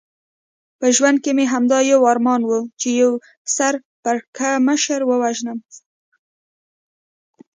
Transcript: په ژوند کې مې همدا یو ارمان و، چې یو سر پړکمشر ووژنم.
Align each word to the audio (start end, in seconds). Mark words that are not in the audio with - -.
په 0.79 0.87
ژوند 0.95 1.17
کې 1.23 1.31
مې 1.37 1.45
همدا 1.53 1.79
یو 1.91 1.99
ارمان 2.11 2.41
و، 2.45 2.51
چې 2.79 2.87
یو 3.01 3.11
سر 3.55 3.73
پړکمشر 4.03 5.01
ووژنم. 5.05 5.59